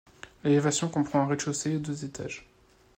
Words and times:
L'élévation 0.43 0.89
comprend 0.89 1.21
un 1.21 1.27
rez-de-chaussée 1.27 1.73
et 1.73 1.77
deux 1.77 2.05
étages. 2.05 2.49